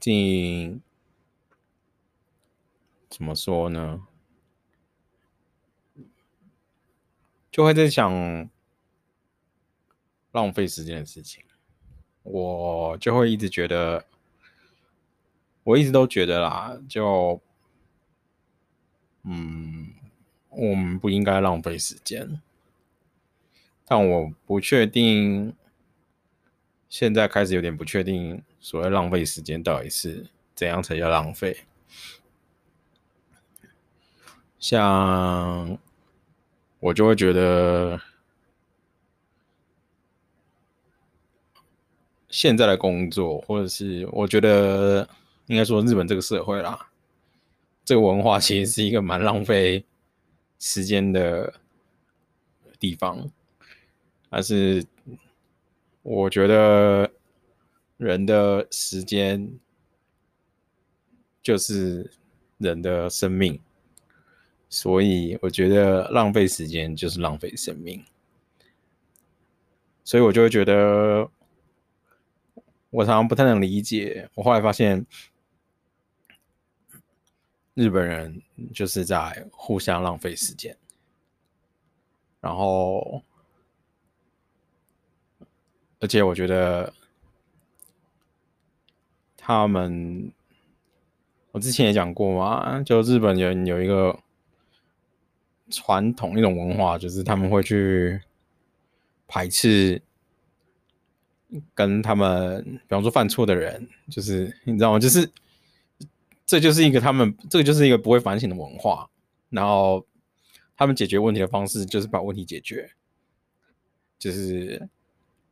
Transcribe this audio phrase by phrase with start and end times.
[0.00, 0.80] 最近
[3.10, 4.06] 怎么说呢？
[7.50, 8.48] 就会在想
[10.32, 11.44] 浪费时间的事情。
[12.22, 14.06] 我就会一直觉得，
[15.64, 17.38] 我一直都觉得啦，就
[19.24, 19.92] 嗯，
[20.48, 22.40] 我们不应该浪费时间。
[23.84, 25.54] 但我不确定，
[26.90, 30.26] 现在开始有点不确定，所谓浪费时间到底是
[30.56, 31.64] 怎样才叫浪费？
[34.58, 35.78] 像
[36.80, 38.00] 我就会觉得，
[42.28, 45.08] 现在的工作，或者是我觉得
[45.46, 46.90] 应该说日本这个社会啦，
[47.84, 49.84] 这个文化其实是一个蛮浪费
[50.58, 51.54] 时间的
[52.80, 53.30] 地方。
[54.28, 54.84] 但是，
[56.02, 57.12] 我觉得
[57.98, 59.58] 人的时间
[61.42, 62.10] 就是
[62.56, 63.60] 人的生命，
[64.68, 68.02] 所以我觉得浪费时间就是浪费生命。
[70.02, 71.30] 所以我就会觉得，
[72.88, 74.30] 我常常不太能理解。
[74.34, 75.04] 我后来发现，
[77.74, 80.74] 日本人就是在互相浪费时间，
[82.40, 83.22] 然后。
[86.00, 86.94] 而且我觉得
[89.36, 90.32] 他们，
[91.52, 94.18] 我之前也讲过嘛，就日本人有一个
[95.68, 98.22] 传统一种文化，就是他们会去
[99.28, 100.00] 排斥
[101.74, 104.98] 跟他们，比方说犯错的人，就是你知道吗？
[104.98, 105.30] 就是
[106.46, 109.10] 这就是一个他们，这个就是一个不会反省的文化。
[109.50, 110.06] 然后
[110.78, 112.90] 他们解决问题的方式就是把问题解决，
[114.18, 114.88] 就是。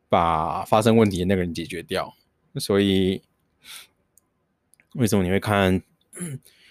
[0.09, 2.15] 把发生问题的那个人解决掉，
[2.57, 3.23] 所以
[4.95, 5.83] 为什么你会看？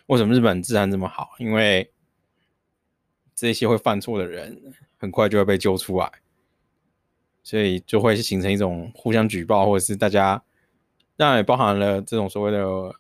[0.08, 1.32] 为什么日本治安这么好？
[1.38, 1.92] 因为
[3.36, 6.12] 这些会犯错的人很快就会被揪出来，
[7.44, 10.44] 所以就会形成一种互相举报，或者是大家
[11.16, 12.96] 当然也包含了这种所谓的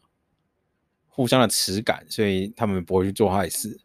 [1.07, 3.79] 互相的耻感，所以他们不会去做坏事。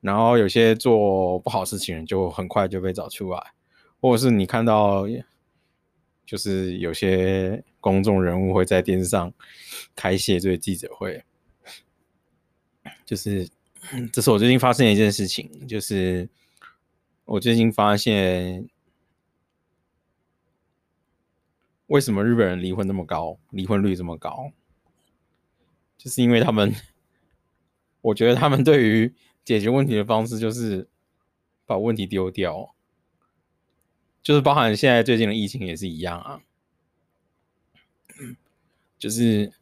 [0.00, 3.52] 然后有些做不好事情人就很快就被找出来，
[4.00, 5.06] 或者是你看到。
[6.26, 9.32] 就是有些公众人物会在电视上
[9.94, 11.24] 开谢罪记者会，
[13.04, 13.48] 就是
[14.12, 16.28] 这是我最近发生的一件事情，就是
[17.24, 18.68] 我最近发现
[21.86, 24.50] 为什么日本人离婚那么高，离婚率这么高，
[25.96, 26.74] 就是因为他们，
[28.00, 29.14] 我觉得他们对于
[29.44, 30.88] 解决问题的方式就是
[31.64, 32.75] 把问题丢掉。
[34.26, 36.40] 就是包含现在最近的疫情也是一样啊，
[38.98, 39.52] 就是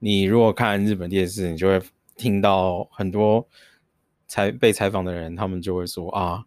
[0.00, 1.80] 你如果看日本电视，你就会
[2.14, 3.48] 听到很多
[4.28, 6.44] 采被采访的人，他们就会说啊，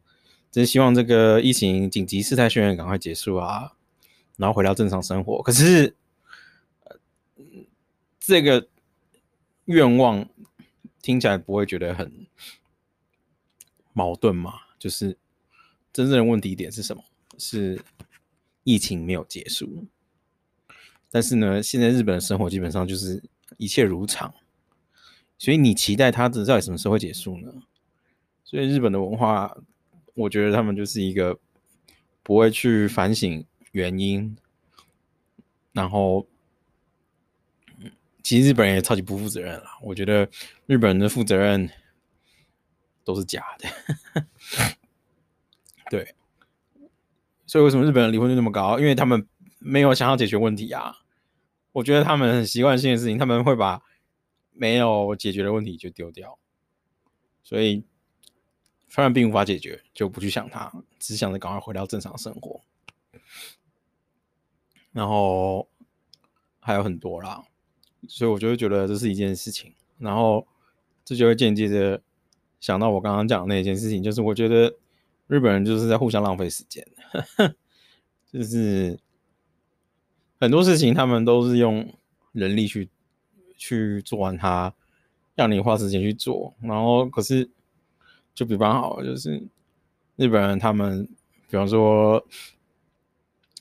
[0.52, 3.74] 真希望这个疫情紧急事态宣言赶快结束啊，
[4.38, 5.42] 然后回到正常生活。
[5.42, 5.96] 可是，
[8.20, 8.68] 这个
[9.66, 10.30] 愿望
[11.02, 12.28] 听起来不会觉得很
[13.92, 14.54] 矛盾吗？
[14.78, 15.18] 就是
[15.92, 17.04] 真正的问题点是什么？
[17.38, 17.82] 是
[18.64, 19.86] 疫情没有结束，
[21.10, 23.24] 但是呢，现在日本的生活基本上就是
[23.58, 24.34] 一切如常，
[25.38, 27.64] 所以你期待它到底什么时候会结束呢？
[28.44, 29.58] 所以日本的文化，
[30.14, 31.40] 我觉得他们就是一个
[32.24, 34.36] 不会去反省原因，
[35.74, 36.28] 然后，
[38.24, 39.66] 其实日本人也超级不负责任了。
[39.82, 40.30] 我觉得
[40.68, 41.70] 日本人的负责任
[43.04, 44.28] 都是假的，
[45.90, 46.16] 对。
[47.56, 48.78] 所以为什么日本人离婚率那么高？
[48.78, 49.26] 因为他们
[49.60, 50.94] 没有想要解决问题啊！
[51.72, 53.82] 我觉得他们很习惯性的事情，他们会把
[54.52, 56.38] 没有解决的问题就丢掉。
[57.44, 57.86] 所以，
[58.90, 60.70] 虽然并无法解决，就不去想它，
[61.00, 62.60] 只想着赶快回到正常生活。
[64.92, 65.70] 然后
[66.60, 67.42] 还有很多啦，
[68.10, 69.74] 所以我就会觉得这是一件事情。
[69.98, 70.46] 然后
[71.06, 72.02] 这就会间接的
[72.60, 74.76] 想到我刚刚讲的那件事情，就是我觉得。
[75.28, 76.86] 日本人就是在互相浪费时间，
[78.32, 79.00] 就是
[80.40, 81.94] 很多事情他们都是用
[82.32, 82.90] 人力去
[83.58, 84.74] 去做完它，
[85.34, 87.50] 让你花时间去做，然后可是
[88.34, 89.48] 就比方好，就是
[90.16, 91.08] 日本人他们，
[91.50, 92.24] 比方说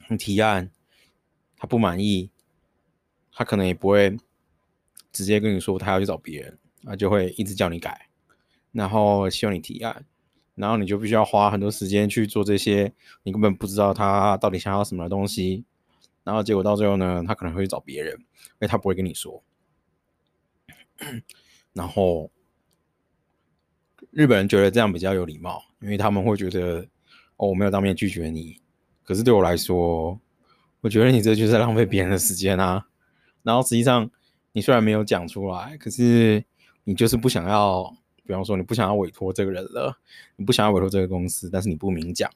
[0.08, 0.70] 你提案，
[1.56, 2.30] 他不满意，
[3.32, 4.16] 他可能也不会
[5.12, 8.08] 直接跟你说他要去找别人，他就会一直叫你改，
[8.72, 10.04] 然后希望你提案。
[10.54, 12.92] 然后你就必须要花很多时间去做这些，
[13.24, 15.64] 你根本不知道他到底想要什么东西，
[16.22, 19.42] 然后结果到最后呢，他可能会去找别人，因为他不会跟你说。
[21.72, 22.30] 然后
[24.10, 26.86] 日本人觉得这样比较有礼貌，因为他们会觉得
[27.36, 28.60] 哦，我没有当面拒绝你，
[29.02, 30.20] 可是对我来说，
[30.82, 32.86] 我觉得你这就是浪费别人的时间啊。
[33.42, 34.08] 然后实际上
[34.52, 36.44] 你虽然没有讲出来，可是
[36.84, 37.92] 你就是不想要。
[38.26, 39.98] 比方说，你不想要委托这个人了，
[40.36, 42.30] 你不想要委托这个公司，但是你不明讲，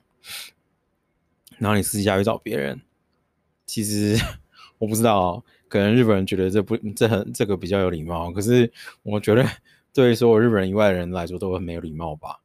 [1.59, 2.81] 然后你私下去找别人。
[3.65, 4.17] 其实
[4.79, 8.71] 我不知道，可能日本人觉得这不这很这个比较有礼貌，可是
[9.03, 9.45] 我觉得
[9.93, 12.41] 对所有日本人以外的人来说都很没有礼貌吧。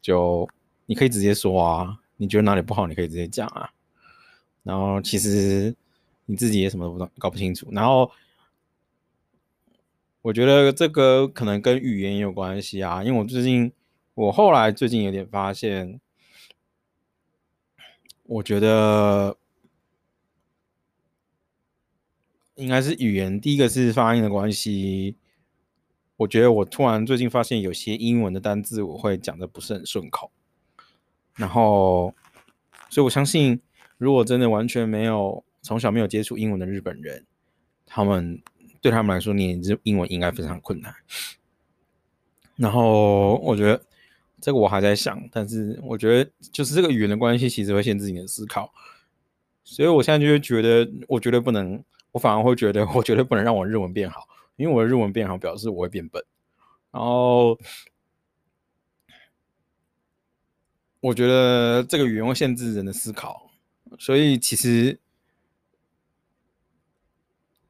[0.00, 0.48] 就
[0.86, 3.70] 你可以直接说啊，你觉得哪里不好，你可以直接讲啊。
[4.62, 5.74] 然后其实
[6.26, 8.10] 你自己也什么都不懂，搞不清楚，然后。
[10.24, 13.70] 我觉得这个可能跟语言也有关系啊，因为我最近，
[14.14, 16.00] 我后来最近有点发现，
[18.22, 19.36] 我觉得
[22.54, 25.16] 应该是语言，第一个是发音的关系。
[26.16, 30.30] 我觉得我突然最近发现有些英文的单字我会讲得不是很顺口，
[31.34, 32.14] 然后，
[32.88, 33.60] 所以我相信，
[33.98, 37.26] 如果真的完全没有从小没有接触英文的日本人，
[37.84, 38.42] 他们。
[38.84, 40.94] 对他们来说，念这英文应该非常困难。
[42.56, 43.82] 然后我觉得
[44.42, 48.74] 这个我还在想，但是我觉得就是这个语言的关系，其实会限制你的思考。
[49.64, 51.82] 所以我现在就会觉得，我绝对不能，
[52.12, 56.22] 我反而会觉得，我绝对不能让我日文变好，因为我的日文变好，表示我会变笨。
[56.90, 57.58] 然后
[61.00, 63.50] 我觉得这个语言会限制人的思考，
[63.98, 65.00] 所以其实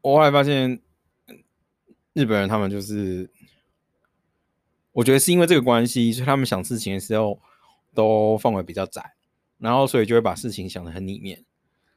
[0.00, 0.80] 我后来发现。
[2.14, 3.28] 日本人他们就是，
[4.92, 7.38] 我觉得是因为这个关系，所以他们想事情的时候
[7.92, 9.14] 都范围比较窄，
[9.58, 11.44] 然后所以就会把事情想得很里面，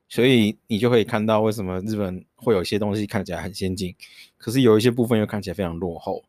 [0.10, 3.96] 所以你就可以看到为什么日本会有一些东西看起来很先进，
[4.38, 6.26] 可是有一些部分又看起来非常落后。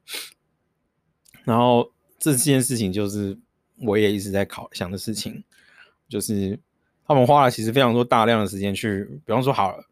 [1.44, 3.38] 然后这件事情就是
[3.78, 5.42] 我也一直在考想的事情，
[6.10, 6.60] 就是
[7.06, 9.84] 他们花了其实非常多大量的时间去，比方说好了。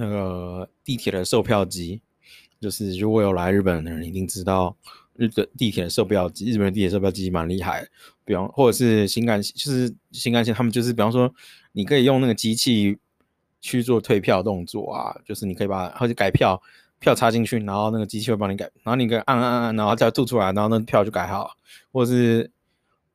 [0.00, 2.00] 那个地铁的售票机，
[2.58, 4.74] 就是如果有来日本的人一定知道，
[5.14, 7.86] 日本地铁的售票机，日本的地铁售票机蛮厉害。
[8.24, 11.30] 比方或者是新干线，就是新干线，他们就是比方说，
[11.72, 12.96] 你可以用那个机器
[13.60, 16.58] 去做退票动作啊，就是你可以把或者改票，
[16.98, 21.54] 票插进去，然后那个机器会帮你改，然后你可以按按按，然后再吐出来，然后那票就改好，
[21.92, 22.50] 或者是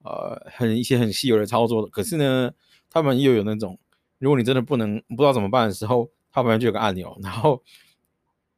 [0.03, 1.87] 呃很一些很稀有的操作。
[1.87, 2.51] 可是呢，
[2.91, 3.79] 他们又有那种，
[4.19, 6.11] 如果你真的不能不知道怎么办的时候。
[6.35, 7.63] 它旁边就有个按钮， 然后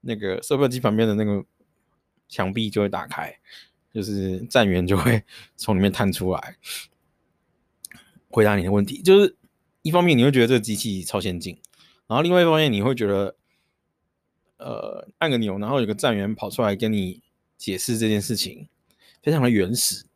[0.02, 1.46] 那个售票机旁边的那个
[2.28, 3.38] 墙壁就会打开，
[3.94, 5.24] 就是站员就会
[5.56, 6.58] 从里面探出来
[8.30, 9.00] 回答你的问题。
[9.04, 9.38] 就是
[9.84, 11.56] 一方面你会觉得这个机器超先进，
[12.08, 13.36] 然后另外一方面你会觉得，
[14.58, 17.22] 呃，按个钮，然后有个站员跑出来跟你
[17.56, 18.68] 解释这件事情，
[19.22, 20.08] 非常的原始。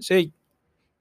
[0.00, 0.32] 所以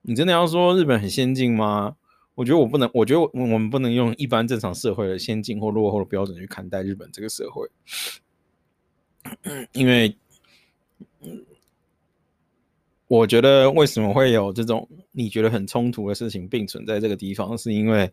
[0.01, 1.97] 你真的要说日本很先进吗？
[2.35, 7.69] 我觉得我不能，我觉得我们不能用一般正常社会的先进或落后的标准去看待日本这个社会，
[9.73, 10.17] 因为，
[13.07, 18.11] 我觉得为什么会有这种你觉得很冲突的事情并存在这个地方，是因为，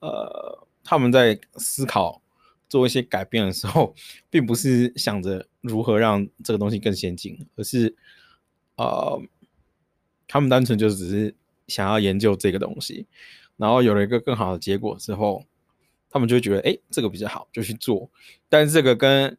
[0.00, 2.20] 呃，他们在思考
[2.68, 3.94] 做一些改变的时候，
[4.28, 7.96] 并不是想着如何让这个东西更先进，而是，
[8.76, 9.18] 呃，
[10.28, 11.34] 他们单纯就只是。
[11.72, 13.06] 想要研究这个东西，
[13.56, 15.44] 然后有了一个更好的结果之后，
[16.10, 18.10] 他们就觉得，哎，这个比较好，就去做。
[18.50, 19.38] 但是这个跟，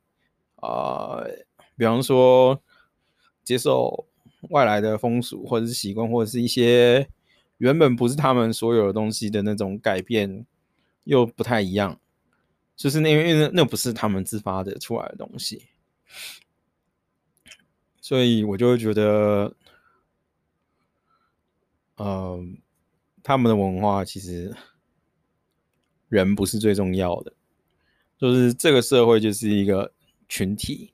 [0.56, 1.30] 呃，
[1.78, 2.60] 比方说
[3.44, 4.08] 接受
[4.50, 7.08] 外来的风俗或者是习惯，或者是一些
[7.60, 10.46] 原本不是他们所有的东西的那种改变，
[11.04, 12.00] 又不太一样。
[12.75, 15.68] 就是那因为那那不是他们自发的出来的东西，
[18.02, 19.56] 所以我就会觉得。
[22.05, 22.57] 嗯，
[23.24, 24.53] 他们的文化其实
[26.10, 27.31] 人不是最重要的，
[28.17, 29.93] 就是这个社会就是一个
[30.27, 30.91] 群体，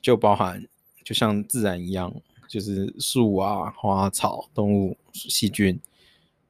[0.00, 0.66] 就包含
[1.04, 2.12] 就像自然一样，
[2.48, 5.78] 就是树啊、花草、动物、细菌、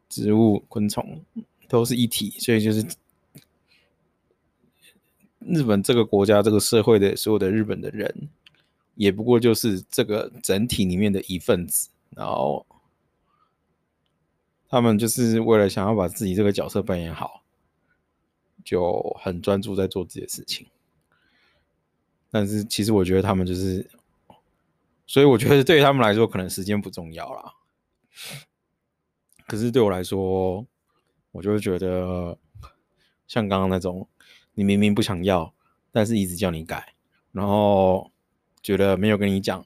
[0.08, 1.22] 植物、昆虫
[1.68, 2.82] 都是一体，所以就是
[5.40, 8.30] 日本这个国家、这个社会的所有的日本的人，
[8.94, 12.64] 也不过就是这个整体里面的一份子，然后。
[14.68, 17.42] 他们就是为了想要把自己这个角色扮演好，
[18.64, 20.66] 就很专注在做自己的事情。
[22.30, 23.88] 但是其实我觉得他们就是
[25.06, 27.54] 所以我觉得对于他们来说，可能时间不重要啦。
[29.46, 30.66] 可是对我来说，
[31.32, 32.37] 我就会觉得，
[33.26, 34.06] 像刚刚那种，
[34.52, 35.54] 你明明不想要，
[35.90, 36.92] 但是一直叫你改，
[37.32, 38.12] 然后
[38.60, 39.64] 觉得没有跟你讲，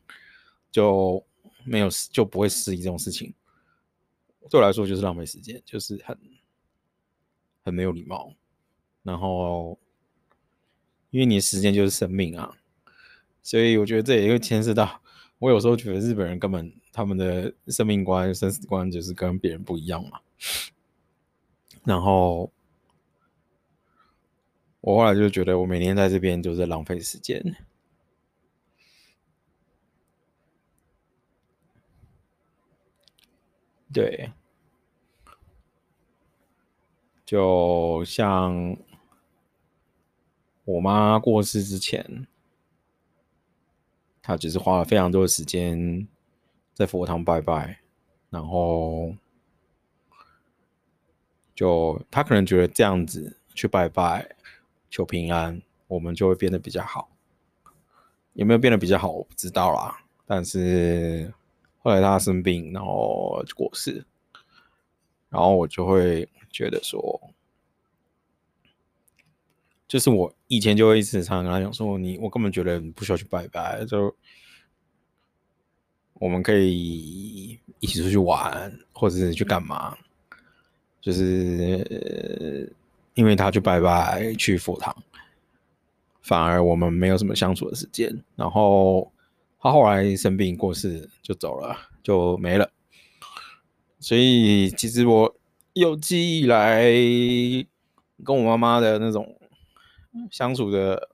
[0.70, 1.24] 就
[1.64, 3.34] 没有就不会失忆这种事情，
[4.50, 6.18] 对我来说就是浪费时间，就是很
[7.62, 8.34] 很没有礼貌。
[9.02, 9.78] 然后，
[11.10, 12.56] 因为你时间就是生命啊，
[13.42, 15.02] 所以我觉得这也会牵涉到。
[15.38, 20.20] 我有时候觉得日本人根本他们的生命观、生死观就是跟别人不一样嘛。
[21.84, 22.52] 然后
[24.80, 27.42] 我后来就觉得，我每天在这边就是在浪费时间。
[33.92, 34.32] 对，
[37.24, 38.76] 就像
[40.64, 42.26] 我妈过世之前。
[44.24, 46.06] 她只是花了非常多的时间
[46.74, 47.80] 在佛堂拜拜，
[48.30, 49.16] 然后
[51.56, 54.36] 就她可能觉得这样子去拜拜
[54.88, 57.10] 求平安，我们就会变得比较好。
[58.34, 60.04] 有没有变得比较好，我不知道啦。
[60.24, 61.34] 但是
[61.82, 64.04] 后来他生病，然后就过世，
[65.28, 67.20] 然后我就会觉得说。
[69.88, 74.16] 就是我以前就会一直常常跟他讲说，你我根本觉得你不需要去拜拜，就
[76.14, 79.94] 我们可以一起出去玩，或者是去干嘛，
[80.98, 82.72] 就是
[83.12, 84.96] 因为他去拜拜去佛堂，
[86.22, 88.18] 反而我们没有什么相处的时间。
[88.34, 89.11] 然后
[89.62, 92.70] 他后来生病过世就走了，就没了。
[93.98, 95.34] 所以其实我
[95.72, 96.92] 有记忆来
[98.22, 99.38] 跟我妈妈的那种。
[100.30, 101.08] 相处的，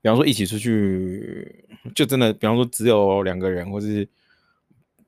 [0.00, 4.08] 比方说一起出去，就真的，比方说只有两个人，或是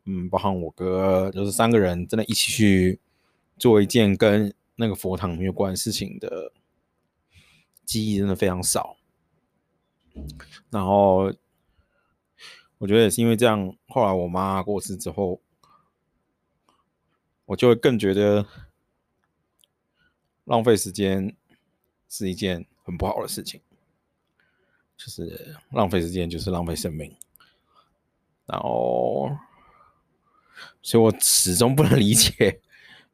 [0.04, 3.00] 嗯，包含我哥，就是三个人，真的一起去
[3.58, 6.52] 做一件跟那个佛堂没有关的事情的
[7.84, 8.96] 记忆，真的非常少。
[10.70, 11.32] 然后
[12.84, 15.40] 我觉得也是因为这样，后来我妈过世之后，
[17.46, 18.46] 我就会更觉得
[20.44, 21.34] 浪费时间
[22.10, 22.66] 是一件。
[22.86, 23.62] 很不好的事情，
[24.94, 27.16] 就是浪费时间，就是浪费生命。
[28.44, 29.34] 然后，
[30.82, 32.60] 所以我始终不能理解，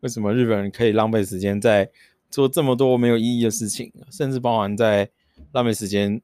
[0.01, 1.89] 为什么日本人可以浪费时间在
[2.29, 5.09] 做这么多没有意义的事情，甚至包含在
[5.53, 6.21] 浪费时间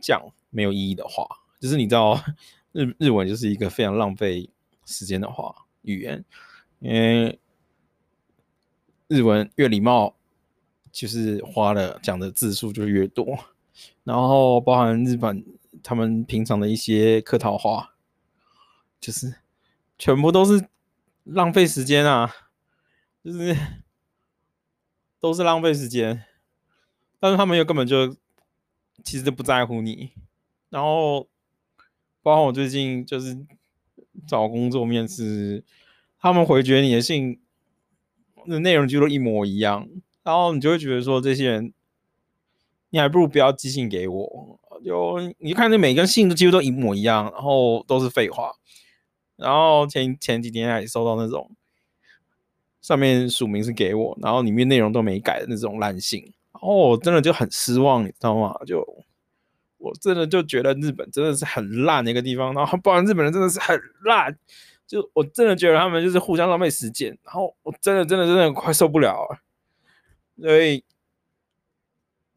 [0.00, 1.26] 讲没有意义的话。
[1.58, 2.14] 就是你知道，
[2.72, 4.48] 日日文就是一个非常浪费
[4.86, 6.24] 时间的话语言，
[6.80, 7.38] 因为
[9.08, 10.14] 日文越礼貌。
[10.90, 13.38] 就是花了讲的字数就越多，
[14.04, 15.44] 然后包含日本
[15.82, 17.94] 他们平常的一些客套话，
[18.98, 19.36] 就是
[19.98, 20.66] 全部都是
[21.24, 22.34] 浪费时间啊，
[23.22, 23.56] 就是
[25.20, 26.24] 都是浪费时间，
[27.20, 28.16] 但是他们又根本就
[29.04, 30.10] 其实都不在乎你，
[30.70, 31.28] 然后
[32.22, 33.38] 包括我最近就是
[34.26, 35.64] 找工作面试，
[36.20, 37.40] 他们回绝你的信
[38.46, 39.88] 的内容就都一模一样。
[40.22, 41.72] 然后你就会觉得说，这些人，
[42.90, 44.60] 你还不如不要寄信给我。
[44.84, 48.52] 就你看，那每个信都几乎都一模一样，然后都是废话。
[49.36, 51.50] 然后前前几天还收到那种
[52.80, 56.22] 上面署名是给我，然后里面内容都没改的那种烂信。
[56.52, 58.54] 然后我真的就很失望，你知道吗？
[58.66, 58.84] 就
[59.78, 62.52] 我真的就觉得日本真的是很烂的一个地方。
[62.54, 64.36] 然后不然日本人真的是很烂，
[64.86, 67.16] 就我真的觉得他们就是互相浪费时间。
[67.24, 69.38] 然后我真的真的真的快受不了了。
[70.40, 70.84] 所以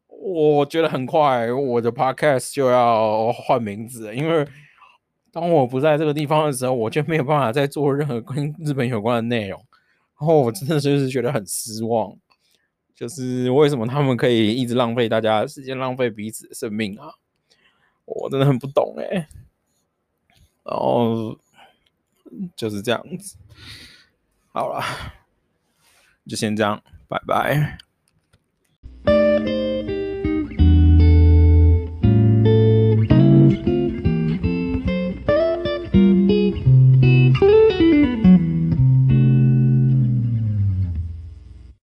[0.08, 4.46] 我觉得很快我的 podcast 就要换名字了，因为
[5.30, 9.58] 当我不在这个地方的时候，我就没有办法再做任何跟日本有关的内容。
[10.20, 12.16] 然后我真的就是觉得很失望，
[12.94, 17.08] 就是为什么他们可以一直浪费大家时间，浪费彼此的生命啊？
[18.14, 19.28] 我真的很不懂哎、
[20.64, 21.38] 然后
[22.56, 23.36] 就是这样子，
[24.52, 24.82] 好了，
[26.26, 27.78] 就先这样，拜拜。